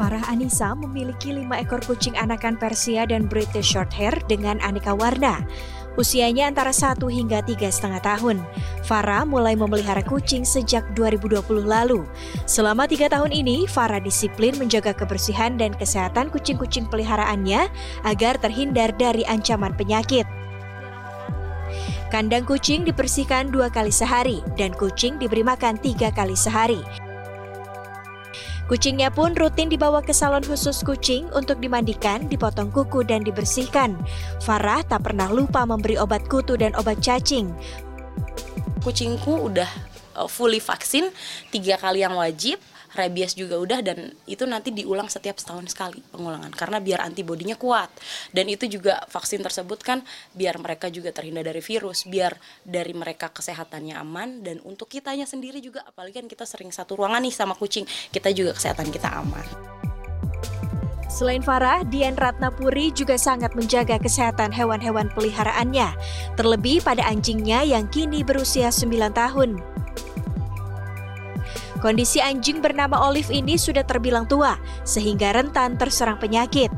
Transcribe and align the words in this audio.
Anissa 0.00 0.72
memiliki 0.72 1.36
lima 1.36 1.60
ekor 1.60 1.84
kucing 1.84 2.16
anakan 2.16 2.56
Persia 2.56 3.04
dan 3.04 3.28
British 3.28 3.76
Shorthair 3.76 4.16
dengan 4.24 4.56
aneka 4.64 4.96
warna. 4.96 5.44
Usianya 6.00 6.48
antara 6.48 6.72
1 6.72 6.96
hingga 7.12 7.44
tiga 7.44 7.68
setengah 7.68 8.00
tahun. 8.00 8.40
Farah 8.88 9.28
mulai 9.28 9.52
memelihara 9.52 10.00
kucing 10.00 10.48
sejak 10.48 10.86
2020 10.96 11.66
lalu. 11.66 12.08
Selama 12.48 12.88
tiga 12.88 13.12
tahun 13.12 13.34
ini, 13.34 13.68
Farah 13.68 14.00
disiplin 14.00 14.56
menjaga 14.56 14.96
kebersihan 14.96 15.60
dan 15.60 15.76
kesehatan 15.76 16.32
kucing-kucing 16.32 16.88
peliharaannya 16.88 17.68
agar 18.08 18.40
terhindar 18.40 18.96
dari 18.96 19.26
ancaman 19.28 19.76
penyakit. 19.76 20.24
Kandang 22.10 22.42
kucing 22.42 22.82
dibersihkan 22.82 23.54
dua 23.54 23.70
kali 23.70 23.94
sehari 23.94 24.42
dan 24.58 24.74
kucing 24.74 25.14
diberi 25.22 25.46
makan 25.46 25.78
tiga 25.78 26.10
kali 26.10 26.34
sehari. 26.34 26.82
Kucingnya 28.70 29.10
pun 29.10 29.34
rutin 29.34 29.66
dibawa 29.66 29.98
ke 29.98 30.14
salon 30.14 30.46
khusus 30.46 30.86
kucing 30.86 31.26
untuk 31.34 31.58
dimandikan, 31.58 32.30
dipotong 32.30 32.70
kuku, 32.70 33.02
dan 33.02 33.26
dibersihkan. 33.26 33.98
Farah 34.46 34.86
tak 34.86 35.10
pernah 35.10 35.26
lupa 35.26 35.66
memberi 35.66 35.98
obat 35.98 36.22
kutu 36.30 36.54
dan 36.54 36.70
obat 36.78 37.02
cacing. 37.02 37.50
Kucingku 38.78 39.50
udah 39.50 39.66
uh, 40.14 40.30
fully 40.30 40.62
vaksin, 40.62 41.10
tiga 41.50 41.82
kali 41.82 42.06
yang 42.06 42.14
wajib, 42.14 42.62
rabies 42.94 43.38
juga 43.38 43.58
udah 43.58 43.80
dan 43.84 44.14
itu 44.26 44.44
nanti 44.46 44.74
diulang 44.74 45.06
setiap 45.06 45.38
setahun 45.38 45.70
sekali 45.70 46.02
pengulangan 46.10 46.50
karena 46.54 46.78
biar 46.82 47.00
antibodinya 47.06 47.54
kuat 47.54 47.90
dan 48.34 48.50
itu 48.50 48.66
juga 48.66 49.02
vaksin 49.10 49.42
tersebut 49.42 49.80
kan 49.82 50.02
biar 50.34 50.58
mereka 50.58 50.90
juga 50.90 51.14
terhindar 51.14 51.46
dari 51.46 51.62
virus 51.62 52.06
biar 52.06 52.34
dari 52.66 52.92
mereka 52.94 53.30
kesehatannya 53.30 53.94
aman 53.98 54.42
dan 54.42 54.58
untuk 54.66 54.90
kitanya 54.90 55.24
sendiri 55.24 55.62
juga 55.62 55.86
apalagi 55.86 56.22
kan 56.22 56.26
kita 56.26 56.44
sering 56.46 56.74
satu 56.74 56.98
ruangan 56.98 57.22
nih 57.22 57.34
sama 57.34 57.54
kucing 57.54 57.86
kita 58.10 58.34
juga 58.34 58.54
kesehatan 58.54 58.90
kita 58.90 59.08
aman 59.20 59.46
Selain 61.10 61.42
Farah, 61.42 61.82
Dian 61.90 62.14
Ratnapuri 62.14 62.94
juga 62.94 63.18
sangat 63.18 63.58
menjaga 63.58 63.98
kesehatan 63.98 64.54
hewan-hewan 64.54 65.10
peliharaannya, 65.10 65.90
terlebih 66.38 66.86
pada 66.86 67.02
anjingnya 67.02 67.66
yang 67.66 67.90
kini 67.90 68.22
berusia 68.22 68.70
9 68.70 69.10
tahun. 69.10 69.58
Kondisi 71.80 72.20
anjing 72.20 72.60
bernama 72.60 73.08
Olive 73.08 73.32
ini 73.32 73.56
sudah 73.56 73.80
terbilang 73.80 74.28
tua, 74.28 74.60
sehingga 74.84 75.32
rentan 75.32 75.80
terserang 75.80 76.20
penyakit. 76.20 76.68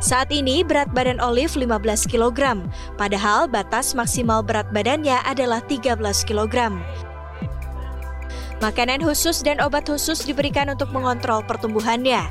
Saat 0.00 0.32
ini 0.32 0.64
berat 0.64 0.88
badan 0.96 1.20
Olive 1.20 1.52
15 1.52 2.08
kg, 2.08 2.64
padahal 2.96 3.48
batas 3.48 3.92
maksimal 3.92 4.40
berat 4.40 4.68
badannya 4.72 5.20
adalah 5.28 5.60
13 5.64 6.00
kg. 6.24 6.72
Makanan 8.64 9.04
khusus 9.04 9.44
dan 9.44 9.60
obat 9.60 9.84
khusus 9.84 10.24
diberikan 10.24 10.72
untuk 10.72 10.88
mengontrol 10.88 11.44
pertumbuhannya. 11.44 12.24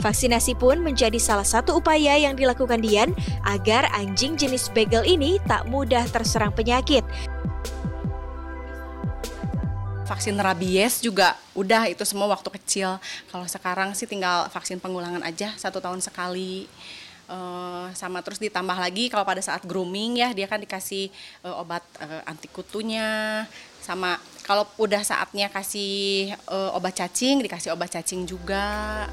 Vaksinasi 0.00 0.56
pun 0.56 0.80
menjadi 0.80 1.20
salah 1.20 1.44
satu 1.44 1.76
upaya 1.76 2.16
yang 2.16 2.38
dilakukan 2.38 2.80
Dian 2.80 3.12
agar 3.44 3.90
anjing 3.92 4.38
jenis 4.38 4.72
bagel 4.72 5.04
ini 5.04 5.36
tak 5.44 5.66
mudah 5.68 6.06
terserang 6.08 6.54
penyakit 6.54 7.04
vaksin 10.08 10.34
rabies 10.40 11.04
juga 11.04 11.36
udah 11.52 11.84
itu 11.92 12.00
semua 12.08 12.32
waktu 12.32 12.48
kecil. 12.56 12.96
Kalau 13.28 13.44
sekarang 13.44 13.92
sih 13.92 14.08
tinggal 14.08 14.48
vaksin 14.48 14.80
pengulangan 14.80 15.20
aja 15.20 15.52
satu 15.60 15.78
tahun 15.84 16.00
sekali. 16.00 16.64
Uh, 17.28 17.92
sama 17.92 18.24
terus 18.24 18.40
ditambah 18.40 18.72
lagi 18.72 19.12
kalau 19.12 19.20
pada 19.20 19.44
saat 19.44 19.60
grooming 19.68 20.16
ya 20.16 20.32
dia 20.32 20.48
kan 20.48 20.56
dikasih 20.56 21.12
uh, 21.44 21.60
obat 21.60 21.84
uh, 22.00 22.24
anti 22.24 22.48
kutunya 22.48 23.44
sama 23.84 24.16
kalau 24.48 24.64
udah 24.80 25.04
saatnya 25.04 25.52
kasih 25.52 26.32
uh, 26.48 26.72
obat 26.72 26.96
cacing 26.96 27.44
dikasih 27.44 27.76
obat 27.76 27.92
cacing 27.92 28.24
juga. 28.24 29.04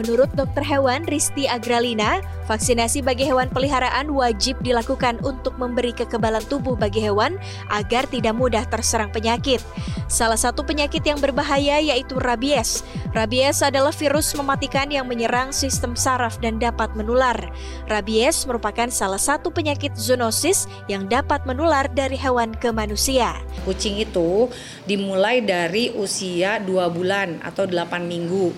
Menurut 0.00 0.32
dokter 0.32 0.64
hewan 0.64 1.04
Risti 1.04 1.44
Agralina, 1.44 2.24
vaksinasi 2.48 3.04
bagi 3.04 3.28
hewan 3.28 3.52
peliharaan 3.52 4.08
wajib 4.16 4.56
dilakukan 4.64 5.20
untuk 5.20 5.52
memberi 5.60 5.92
kekebalan 5.92 6.40
tubuh 6.48 6.72
bagi 6.72 7.04
hewan 7.04 7.36
agar 7.68 8.08
tidak 8.08 8.32
mudah 8.32 8.64
terserang 8.64 9.12
penyakit. 9.12 9.60
Salah 10.08 10.40
satu 10.40 10.64
penyakit 10.64 11.04
yang 11.04 11.20
berbahaya 11.20 11.84
yaitu 11.84 12.16
rabies. 12.16 12.80
Rabies 13.12 13.60
adalah 13.60 13.92
virus 13.92 14.32
mematikan 14.32 14.88
yang 14.88 15.04
menyerang 15.04 15.52
sistem 15.52 15.92
saraf 15.92 16.40
dan 16.40 16.56
dapat 16.56 16.96
menular. 16.96 17.36
Rabies 17.84 18.48
merupakan 18.48 18.88
salah 18.88 19.20
satu 19.20 19.52
penyakit 19.52 20.00
zoonosis 20.00 20.64
yang 20.88 21.12
dapat 21.12 21.44
menular 21.44 21.92
dari 21.92 22.16
hewan 22.16 22.56
ke 22.56 22.72
manusia. 22.72 23.36
Kucing 23.68 24.00
itu 24.00 24.48
dimulai 24.88 25.44
dari 25.44 25.92
usia 25.92 26.56
2 26.56 26.88
bulan 26.88 27.44
atau 27.44 27.68
8 27.68 28.00
minggu 28.08 28.48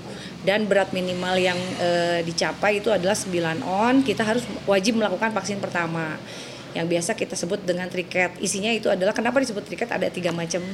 dan 0.42 0.66
berat 0.66 0.90
minimal 0.90 1.38
yang 1.38 1.58
e, 1.78 2.20
dicapai 2.26 2.82
itu 2.82 2.90
adalah 2.90 3.14
9 3.14 3.62
on, 3.62 3.94
kita 4.02 4.26
harus 4.26 4.42
wajib 4.66 4.98
melakukan 4.98 5.30
vaksin 5.30 5.62
pertama 5.62 6.18
yang 6.72 6.88
biasa 6.88 7.12
kita 7.12 7.36
sebut 7.36 7.62
dengan 7.62 7.86
triket. 7.86 8.32
Isinya 8.40 8.72
itu 8.72 8.88
adalah 8.88 9.12
kenapa 9.12 9.38
disebut 9.38 9.62
triket 9.64 9.92
ada 9.92 10.08
tiga 10.08 10.32
macam 10.32 10.64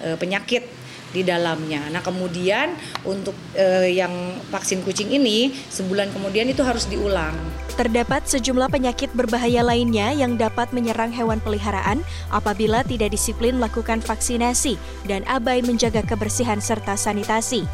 e, 0.00 0.08
penyakit 0.16 0.64
di 1.10 1.26
dalamnya. 1.26 1.90
Nah 1.90 2.00
kemudian 2.00 2.74
untuk 3.02 3.34
e, 3.58 3.90
yang 3.90 4.38
vaksin 4.50 4.86
kucing 4.86 5.10
ini 5.10 5.50
sebulan 5.68 6.14
kemudian 6.14 6.46
itu 6.46 6.62
harus 6.62 6.86
diulang. 6.86 7.34
Terdapat 7.74 8.28
sejumlah 8.28 8.68
penyakit 8.70 9.10
berbahaya 9.16 9.64
lainnya 9.64 10.12
yang 10.14 10.36
dapat 10.36 10.70
menyerang 10.70 11.10
hewan 11.10 11.40
peliharaan 11.42 12.04
apabila 12.30 12.84
tidak 12.86 13.10
disiplin 13.10 13.58
melakukan 13.58 14.04
vaksinasi 14.04 14.76
dan 15.08 15.24
abai 15.26 15.64
menjaga 15.64 16.04
kebersihan 16.04 16.62
serta 16.62 16.94
sanitasi. 16.94 17.66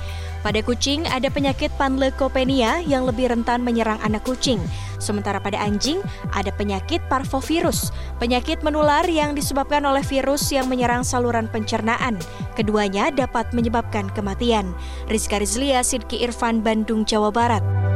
Pada 0.44 0.60
kucing 0.62 1.04
ada 1.08 1.32
penyakit 1.32 1.72
panleukopenia 1.80 2.84
yang 2.84 3.08
lebih 3.08 3.32
rentan 3.32 3.64
menyerang 3.64 3.98
anak 4.04 4.22
kucing. 4.24 4.60
Sementara 4.96 5.40
pada 5.40 5.60
anjing 5.60 6.00
ada 6.32 6.52
penyakit 6.54 7.04
parvovirus, 7.08 7.92
penyakit 8.20 8.60
menular 8.64 9.04
yang 9.08 9.36
disebabkan 9.36 9.84
oleh 9.84 10.04
virus 10.04 10.48
yang 10.52 10.68
menyerang 10.70 11.04
saluran 11.04 11.48
pencernaan. 11.50 12.16
Keduanya 12.56 13.12
dapat 13.12 13.50
menyebabkan 13.52 14.08
kematian. 14.12 14.72
Rizka 15.10 15.40
Rizlia, 15.40 15.84
Sidki 15.84 16.24
Irfan, 16.24 16.64
Bandung, 16.64 17.04
Jawa 17.04 17.28
Barat. 17.28 17.95